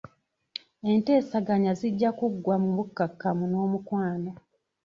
[0.91, 4.31] Enteeseganya zijja kuggwa mu bukkakkamu n'omukwano.